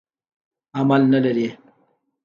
عمل 0.77 1.01
نه 1.11 1.19
لري. 1.25 1.47